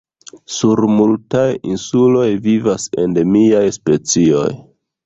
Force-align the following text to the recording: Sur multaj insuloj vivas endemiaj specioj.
Sur 0.53 0.79
multaj 0.93 1.45
insuloj 1.75 2.27
vivas 2.49 2.89
endemiaj 3.05 3.65
specioj. 3.79 4.47